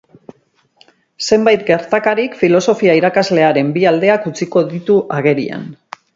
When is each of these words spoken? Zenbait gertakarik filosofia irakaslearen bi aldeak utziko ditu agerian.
Zenbait 1.27 1.65
gertakarik 1.67 2.39
filosofia 2.39 2.97
irakaslearen 3.01 3.71
bi 3.77 3.87
aldeak 3.93 4.27
utziko 4.33 4.65
ditu 4.75 4.99
agerian. 5.21 5.71